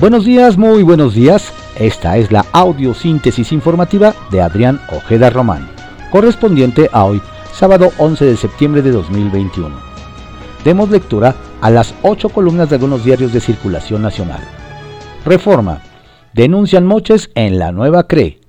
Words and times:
Buenos 0.00 0.24
días, 0.24 0.56
muy 0.56 0.82
buenos 0.82 1.12
días. 1.12 1.52
Esta 1.78 2.16
es 2.16 2.32
la 2.32 2.46
audiosíntesis 2.52 3.52
informativa 3.52 4.14
de 4.30 4.40
Adrián 4.40 4.80
Ojeda 4.90 5.28
Román, 5.28 5.68
correspondiente 6.10 6.88
a 6.90 7.04
hoy, 7.04 7.20
sábado 7.52 7.90
11 7.98 8.24
de 8.24 8.36
septiembre 8.38 8.80
de 8.80 8.92
2021. 8.92 9.76
Demos 10.64 10.88
lectura 10.88 11.34
a 11.60 11.68
las 11.68 11.94
ocho 12.02 12.30
columnas 12.30 12.70
de 12.70 12.76
algunos 12.76 13.04
diarios 13.04 13.34
de 13.34 13.40
circulación 13.40 14.00
nacional. 14.00 14.40
Reforma. 15.26 15.82
Denuncian 16.32 16.86
moches 16.86 17.30
en 17.34 17.58
la 17.58 17.70
nueva 17.70 18.06
CRE. 18.06 18.40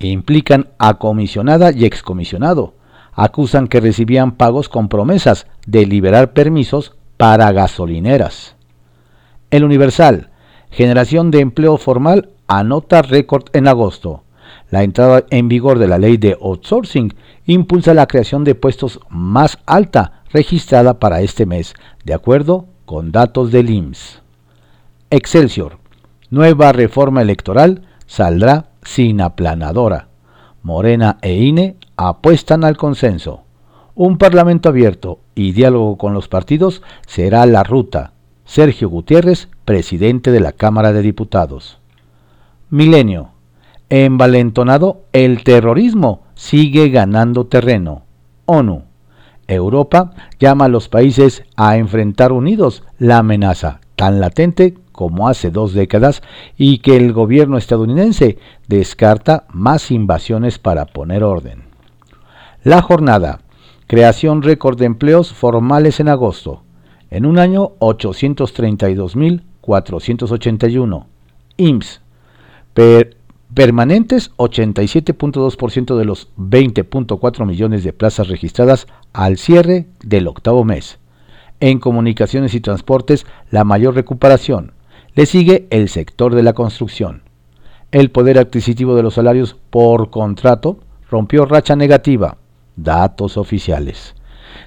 Implican 0.00 0.68
a 0.78 0.98
comisionada 0.98 1.72
y 1.72 1.86
excomisionado. 1.86 2.74
Acusan 3.14 3.68
que 3.68 3.80
recibían 3.80 4.32
pagos 4.32 4.68
con 4.68 4.90
promesas 4.90 5.46
de 5.66 5.86
liberar 5.86 6.34
permisos 6.34 6.94
para 7.16 7.50
gasolineras. 7.52 8.54
El 9.50 9.64
Universal 9.64 10.29
Generación 10.70 11.30
de 11.30 11.40
empleo 11.40 11.76
formal 11.78 12.30
anota 12.46 13.02
récord 13.02 13.44
en 13.52 13.68
agosto. 13.68 14.22
La 14.70 14.84
entrada 14.84 15.24
en 15.30 15.48
vigor 15.48 15.78
de 15.78 15.88
la 15.88 15.98
ley 15.98 16.16
de 16.16 16.36
outsourcing 16.40 17.14
impulsa 17.44 17.92
la 17.92 18.06
creación 18.06 18.44
de 18.44 18.54
puestos 18.54 19.00
más 19.08 19.58
alta 19.66 20.22
registrada 20.32 21.00
para 21.00 21.22
este 21.22 21.44
mes, 21.44 21.74
de 22.04 22.14
acuerdo 22.14 22.66
con 22.86 23.10
datos 23.10 23.50
del 23.50 23.70
IMSS. 23.70 24.22
Excelsior. 25.10 25.78
Nueva 26.30 26.70
reforma 26.70 27.22
electoral 27.22 27.82
saldrá 28.06 28.66
sin 28.82 29.20
aplanadora. 29.20 30.08
Morena 30.62 31.18
e 31.22 31.34
INE 31.34 31.76
apuestan 31.96 32.64
al 32.64 32.76
consenso. 32.76 33.42
Un 33.96 34.18
parlamento 34.18 34.68
abierto 34.68 35.18
y 35.34 35.50
diálogo 35.50 35.98
con 35.98 36.14
los 36.14 36.28
partidos 36.28 36.82
será 37.06 37.44
la 37.46 37.64
ruta. 37.64 38.12
Sergio 38.44 38.88
Gutiérrez 38.88 39.48
presidente 39.70 40.32
de 40.32 40.40
la 40.40 40.50
Cámara 40.50 40.92
de 40.92 41.00
Diputados. 41.00 41.78
Milenio. 42.70 43.28
Envalentonado, 43.88 45.04
el 45.12 45.44
terrorismo 45.44 46.24
sigue 46.34 46.88
ganando 46.88 47.46
terreno. 47.46 48.02
ONU. 48.46 48.82
Europa 49.46 50.10
llama 50.40 50.64
a 50.64 50.68
los 50.68 50.88
países 50.88 51.44
a 51.54 51.76
enfrentar 51.76 52.32
unidos 52.32 52.82
la 52.98 53.18
amenaza 53.18 53.78
tan 53.94 54.18
latente 54.18 54.74
como 54.90 55.28
hace 55.28 55.52
dos 55.52 55.72
décadas 55.72 56.20
y 56.56 56.78
que 56.78 56.96
el 56.96 57.12
gobierno 57.12 57.56
estadounidense 57.56 58.38
descarta 58.66 59.44
más 59.50 59.92
invasiones 59.92 60.58
para 60.58 60.86
poner 60.86 61.22
orden. 61.22 61.62
La 62.64 62.82
jornada. 62.82 63.42
Creación 63.86 64.42
récord 64.42 64.76
de 64.80 64.86
empleos 64.86 65.32
formales 65.32 66.00
en 66.00 66.08
agosto. 66.08 66.64
En 67.08 67.24
un 67.24 67.38
año, 67.38 67.74
832 67.78 69.14
mil 69.14 69.44
481. 69.60 71.06
IMSS. 71.56 72.00
permanentes 73.54 74.30
87.2% 74.36 75.96
de 75.96 76.04
los 76.04 76.28
20.4 76.38 77.46
millones 77.46 77.84
de 77.84 77.92
plazas 77.92 78.28
registradas 78.28 78.86
al 79.12 79.38
cierre 79.38 79.86
del 80.02 80.28
octavo 80.28 80.64
mes. 80.64 80.98
En 81.60 81.78
comunicaciones 81.78 82.54
y 82.54 82.60
transportes, 82.60 83.26
la 83.50 83.64
mayor 83.64 83.94
recuperación. 83.94 84.72
Le 85.14 85.26
sigue 85.26 85.66
el 85.70 85.88
sector 85.88 86.34
de 86.34 86.42
la 86.42 86.54
construcción. 86.54 87.22
El 87.90 88.10
poder 88.10 88.38
adquisitivo 88.38 88.94
de 88.94 89.02
los 89.02 89.14
salarios 89.14 89.56
por 89.70 90.10
contrato 90.10 90.78
rompió 91.10 91.44
racha 91.44 91.74
negativa. 91.74 92.38
Datos 92.76 93.36
oficiales. 93.36 94.14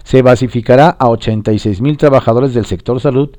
Se 0.04 0.22
basificará 0.22 0.90
a 0.90 1.10
86 1.10 1.82
mil 1.82 1.98
trabajadores 1.98 2.54
del 2.54 2.66
sector 2.66 3.00
salud 3.00 3.30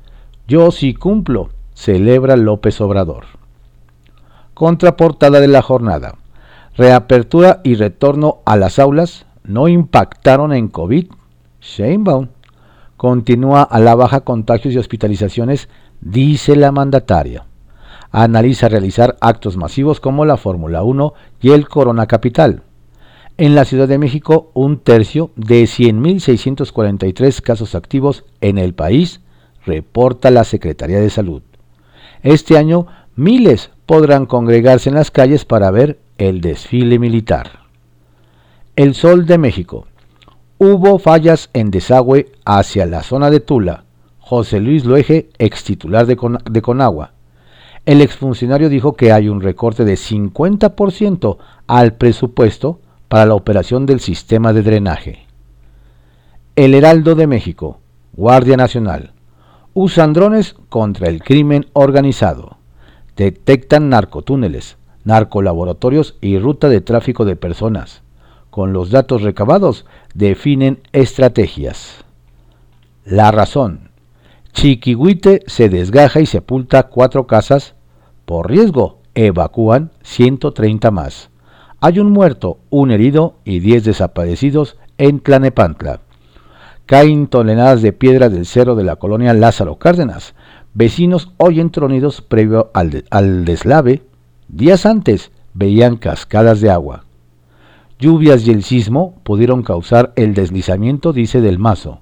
yo 0.47 0.71
sí 0.71 0.93
cumplo, 0.93 1.49
celebra 1.73 2.37
López 2.37 2.79
Obrador. 2.83 3.25
Contraportada 4.53 5.41
de 5.41 5.49
la 5.49 5.63
jornada. 5.63 6.17
Reapertura 6.77 7.61
y 7.65 7.77
retorno 7.77 8.41
a 8.45 8.57
las 8.57 8.79
aulas 8.79 9.25
no 9.43 9.69
impactaron 9.69 10.53
en 10.53 10.69
COVID. 10.69 11.07
Sheinbaum 11.63 12.29
continúa 12.99 13.63
a 13.63 13.81
la 13.81 13.95
baja 13.95 14.21
contagios 14.21 14.75
y 14.75 14.79
hospitalizaciones, 14.79 15.71
dice 16.03 16.57
la 16.57 16.73
mandataria. 16.73 17.47
Analiza 18.11 18.69
realizar 18.69 19.17
actos 19.21 19.57
masivos 19.57 19.99
como 19.99 20.27
la 20.27 20.37
Fórmula 20.37 20.83
1 20.83 21.15
y 21.41 21.53
el 21.53 21.69
Corona 21.69 22.07
Capital. 22.07 22.63
En 23.39 23.55
la 23.55 23.65
Ciudad 23.65 23.89
de 23.89 23.99
México, 23.99 24.51
un 24.53 24.79
tercio 24.79 25.31
de 25.37 25.65
100.643 25.65 27.41
casos 27.41 27.75
activos 27.75 28.25
en 28.43 28.59
el 28.59 28.75
país 28.75 29.24
reporta 29.67 30.31
la 30.31 30.45
Secretaría 30.45 31.01
de 31.01 31.11
Salud. 31.11 31.43
Este 32.23 32.57
año 32.57 32.87
miles 33.17 33.71
podrán 33.87 34.27
congregarse 34.27 34.89
en 34.89 34.95
las 34.95 35.11
calles 35.11 35.45
para 35.45 35.71
ver 35.71 35.99
el 36.19 36.41
desfile 36.41 36.99
militar. 36.99 37.61
El 38.77 38.95
Sol 38.95 39.27
de 39.27 39.39
México. 39.39 39.87
Hubo 40.59 40.99
fallas 40.99 41.51
en 41.53 41.71
desagüe 41.71 42.33
hacia 42.45 42.87
la 42.87 43.03
zona 43.03 43.31
de 43.31 43.41
Tula. 43.41 43.85
José 44.19 44.59
Luis 44.61 44.85
Loeje, 44.85 45.29
ex 45.39 45.65
titular 45.65 46.07
de, 46.07 46.17
de 46.51 46.63
Conagua. 46.63 47.13
El 47.85 48.01
exfuncionario 48.01 48.71
dijo 48.71 48.95
que 48.95 49.13
hay 49.13 49.29
un 49.29 49.43
recorte 49.43 49.85
de 49.85 49.95
50% 49.95 51.37
al 51.67 51.95
presupuesto 51.95 52.81
para 53.09 53.27
la 53.27 53.35
operación 53.35 53.85
del 53.85 54.01
sistema 54.01 54.55
de 54.55 54.63
drenaje. 54.63 55.27
El 56.57 56.73
Heraldo 56.73 57.15
de 57.15 57.27
México, 57.27 57.81
Guardia 58.15 58.57
Nacional 58.57 59.14
usan 59.75 60.13
drones 60.13 60.55
contra 60.69 61.09
el 61.09 61.23
crimen 61.23 61.67
organizado. 61.73 62.59
Detectan 63.17 63.89
narcotúneles, 63.89 64.77
narcolaboratorios 65.05 66.17
y 66.21 66.39
ruta 66.39 66.69
de 66.69 66.81
tráfico 66.81 67.25
de 67.25 67.37
personas. 67.37 68.03
Con 68.51 68.73
los 68.73 68.91
datos 68.91 69.23
recabados 69.23 69.85
definen 70.15 70.81
estrategias. 70.93 72.05
La 73.05 73.33
razón. 73.33 73.91
Chiquihuite 74.53 75.43
se 75.49 75.69
desgaja 75.69 76.21
y 76.21 76.27
sepulta 76.27 76.85
cuatro 76.85 77.27
casas. 77.27 77.75
Por 78.25 78.49
riesgo, 78.49 79.01
evacúan 79.15 79.91
130 80.03 80.93
más. 80.93 81.31
Hay 81.81 81.99
un 81.99 82.13
muerto, 82.13 82.59
un 82.71 82.93
herido 82.93 83.35
y 83.45 83.59
10 83.59 83.85
desaparecidos 83.85 84.77
en 84.97 85.19
Tlanepantla 85.19 86.04
caen 86.87 87.29
toneladas 87.29 87.83
de 87.83 87.93
piedra 87.93 88.29
del 88.29 88.47
cerro 88.47 88.75
de 88.75 88.85
la 88.85 88.97
colonia 88.97 89.33
Lázaro 89.33 89.77
Cárdenas. 89.77 90.35
Vecinos 90.75 91.33
oyen 91.39 91.71
tronidos 91.71 92.21
previo 92.21 92.71
al, 92.75 93.45
deslave. 93.45 94.03
Días 94.49 94.87
antes 94.87 95.31
veían 95.55 95.97
cascadas 95.97 96.61
de 96.61 96.71
agua. 96.71 97.05
Lluvias 97.99 98.47
y 98.47 98.51
el 98.51 98.65
sismo 98.65 99.15
pudieron 99.23 99.63
causar 99.63 100.13
el 100.17 100.35
deslizamiento, 100.35 101.13
dice 101.13 101.41
Del 101.41 101.59
Mazo. 101.59 102.01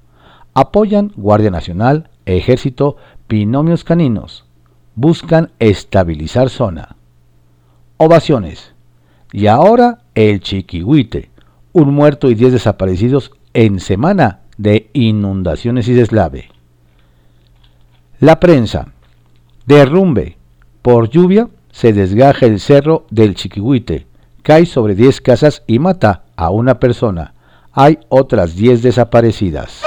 Apoyan 0.55 1.13
Guardia 1.17 1.51
Nacional, 1.51 2.09
Ejército, 2.27 2.97
binomios 3.29 3.85
caninos. 3.85 4.45
Buscan 4.95 5.51
estabilizar 5.59 6.51
zona. 6.51 6.97
Ovaciones. 7.99 8.75
Y 9.33 9.47
ahora 9.47 10.01
el 10.15 10.41
chiquihuite. 10.41 11.31
Un 11.73 11.95
muerto 11.95 12.31
y 12.31 12.35
diez 12.35 12.53
desaparecidos 12.53 13.33
en 13.55 13.81
semana 13.81 14.42
de 14.63 14.91
inundaciones 14.93 15.89
y 15.89 15.93
deslave. 15.93 16.49
La 18.21 18.39
prensa. 18.39 18.89
Derrumbe. 19.67 20.39
Por 20.83 21.11
lluvia 21.11 21.49
se 21.73 21.93
desgaja 21.93 22.47
el 22.47 22.61
cerro 22.61 23.07
del 23.11 23.35
Chiquihuite, 23.35 24.07
cae 24.43 24.67
sobre 24.67 24.95
10 24.95 25.21
casas 25.21 25.63
y 25.67 25.79
mata 25.79 26.25
a 26.37 26.51
una 26.51 26.79
persona. 26.79 27.35
Hay 27.73 27.99
otras 28.09 28.55
10 28.55 28.83
desaparecidas. 28.83 29.83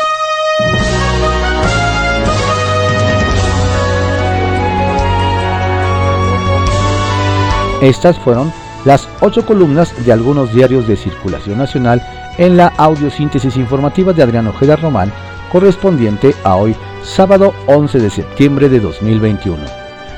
Estas 7.82 8.18
fueron 8.20 8.52
las 8.84 9.08
ocho 9.22 9.46
columnas 9.46 10.06
de 10.06 10.12
algunos 10.12 10.54
diarios 10.54 10.88
de 10.88 10.96
circulación 10.96 11.58
nacional 11.58 12.02
en 12.38 12.58
la 12.58 12.68
audiosíntesis 12.68 13.58
informativa 13.58 14.14
de 14.14 14.24
Adrián 14.24 14.48
Ojeda 14.48 14.76
Román, 14.76 15.12
correspondiente 15.52 16.34
a 16.44 16.56
hoy, 16.56 16.76
sábado 17.04 17.54
11 17.68 18.00
de 18.00 18.10
septiembre 18.10 18.70
de 18.70 18.80
2021. 18.80 19.58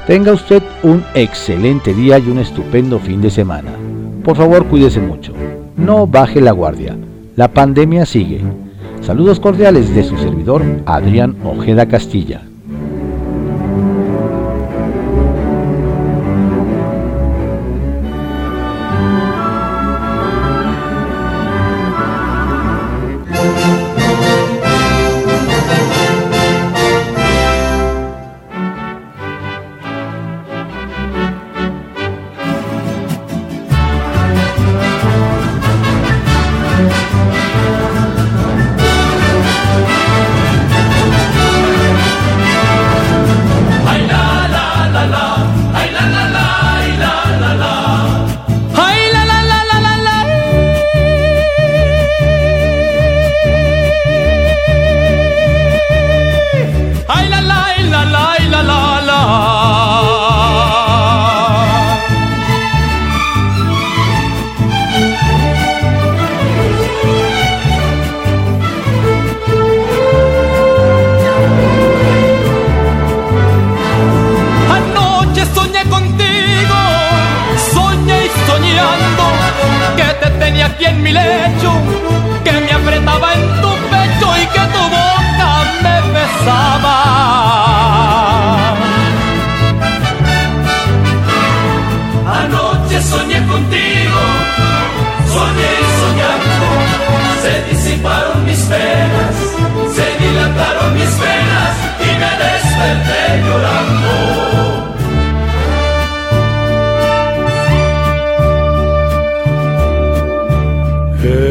Tenga 0.08 0.32
usted 0.32 0.64
un 0.84 1.04
excelente 1.14 1.94
día 1.94 2.18
y 2.18 2.30
un 2.30 2.40
estupendo 2.40 2.98
fin 3.00 3.22
de 3.22 3.30
semana. 3.30 3.72
Por 4.24 4.38
favor, 4.38 4.66
cuídese 4.66 5.00
mucho. 5.00 5.34
No 5.76 6.08
baje 6.08 6.42
la 6.42 6.52
guardia. 6.52 6.96
La 7.36 7.50
pandemia 7.50 8.06
sigue. 8.06 8.42
Saludos 9.02 9.40
cordiales 9.40 9.94
de 9.94 10.04
su 10.04 10.18
servidor, 10.18 10.64
Adrián 10.86 11.36
Ojeda 11.44 11.88
Castilla. 11.88 12.42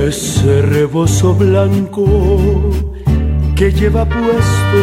Ese 0.08 0.62
rebozo 0.62 1.34
blanco 1.34 2.06
que 3.54 3.72
lleva 3.72 4.04
puesto. 4.06 4.80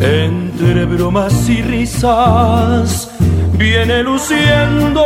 Entre 0.00 0.84
bromas 0.86 1.48
y 1.48 1.60
risas 1.62 3.10
viene 3.58 4.02
luciendo 4.02 5.02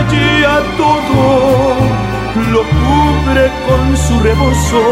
ella 0.00 0.56
todo 0.76 1.74
lo 2.52 2.62
cubre 2.80 3.44
con 3.66 3.96
su 3.96 4.14
rebozo 4.20 4.82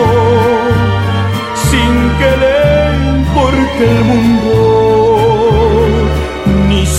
sin 1.54 1.92
que 2.18 2.30
le 2.42 2.58
importe 3.18 3.82
el 3.90 4.04
mundo 4.04 4.81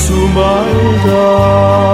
su 0.06 0.20
maldad. 0.38 1.94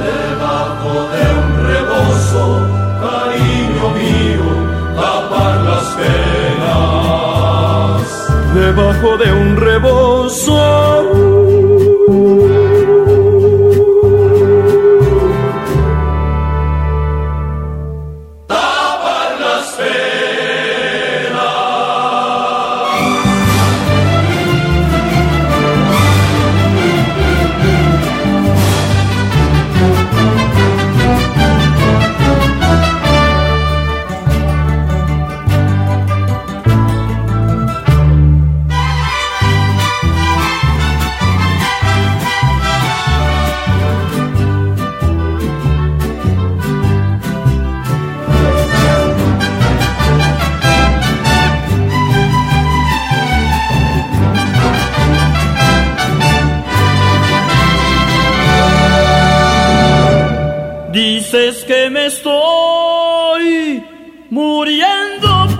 debajo 0.00 0.92
de 1.14 1.24
un 1.42 1.50
rebozo, 1.70 2.44
cariño 3.04 3.84
mío, 4.00 4.46
tapar 4.96 5.56
las 5.68 5.86
penas 5.98 6.92
debajo 8.54 9.08
de 9.22 9.28
un 9.32 9.41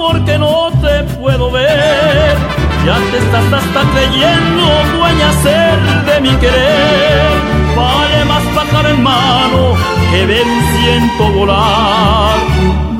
porque 0.02 0.36
no 0.36 0.70
te 0.82 0.94
puedo 1.14 1.50
ver. 1.50 2.34
Ya 2.86 2.96
te 3.10 3.18
estás 3.18 3.52
hasta 3.58 3.80
creyendo 3.92 4.64
dueña 4.96 5.32
ser 5.44 5.76
de 6.08 6.20
mi 6.20 6.34
querer. 6.42 7.30
Vale 7.76 8.24
más 8.24 8.44
pájaro 8.56 8.88
en 8.88 9.02
mano 9.02 9.62
que 10.10 10.26
ver 10.26 10.44
un 10.56 10.62
ciento 10.74 11.22
volar. 11.38 12.36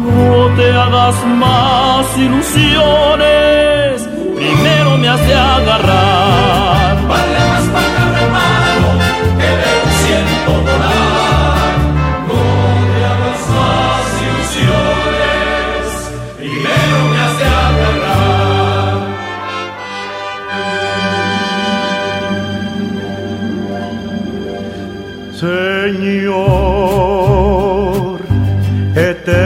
No 0.07 0.57
te 0.57 0.67
hagas 0.83 1.17
más 1.43 2.07
ilusiones, 2.17 4.09
primero 4.37 4.99
me 4.99 5.09
hace 5.09 5.35
agarrar. 5.35 6.93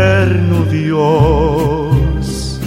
eterno 0.06 0.58
Dios, 0.70 2.60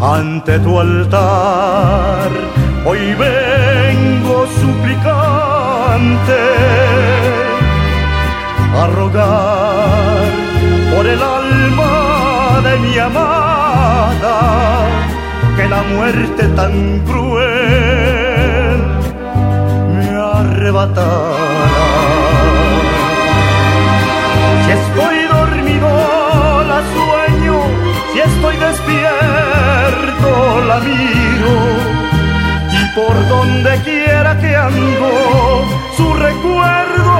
ante 0.00 0.58
tu 0.60 0.80
altar 0.80 2.30
hoy 2.86 3.14
vengo 3.26 4.46
suplicante 4.62 6.40
a 8.82 8.86
rogar 8.98 10.28
por 10.94 11.04
el 11.06 11.22
alma 11.22 11.94
de 12.66 12.74
mi 12.84 12.98
amada, 12.98 14.36
que 15.56 15.68
la 15.68 15.82
muerte 15.94 16.42
tan 16.60 17.00
cruel 17.08 18.80
me 19.94 20.08
arrebata 20.38 21.35
y 32.72 32.94
por 32.94 33.28
donde 33.28 33.80
quiera 33.82 34.38
que 34.38 34.54
ando, 34.54 35.64
su 35.96 36.12
recuerdo 36.14 37.12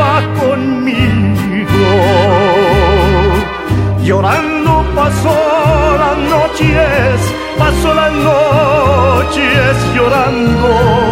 va 0.00 0.22
conmigo. 0.40 1.86
Llorando 4.02 4.84
pasó 4.94 5.96
las 5.98 6.18
noches, 6.30 7.20
pasó 7.58 7.94
las 7.94 8.12
noches 8.12 9.76
llorando 9.94 11.03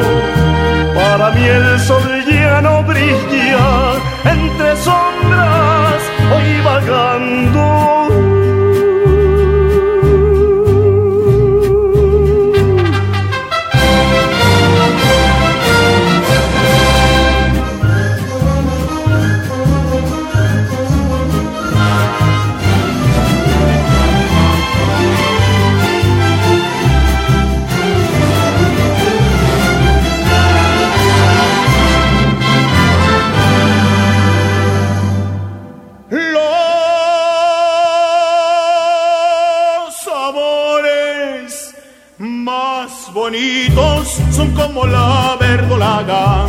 son 44.32 44.50
como 44.52 44.86
la 44.86 45.36
verdolaga. 45.38 46.46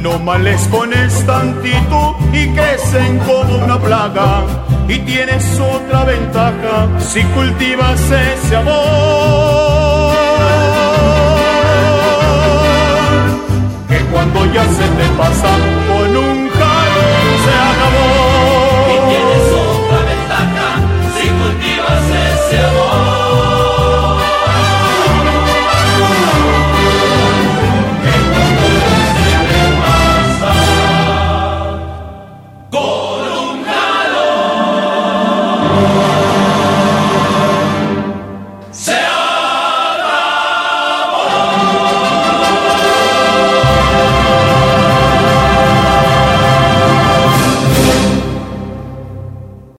No 0.00 0.18
males 0.18 0.60
les 0.60 0.68
pones 0.68 1.26
tantito 1.26 2.16
y 2.32 2.48
crecen 2.48 3.18
como 3.20 3.64
una 3.64 3.78
plaga. 3.78 4.42
Y 4.88 4.98
tienes 5.00 5.44
otra 5.58 6.04
ventaja 6.04 6.88
si 6.98 7.22
cultivas 7.22 8.00
ese 8.00 8.56
amor. 8.56 10.14
Que 13.88 13.98
cuando 14.12 14.44
ya 14.52 14.64
se 14.64 14.86
te 14.98 15.08
pasa 15.16 15.83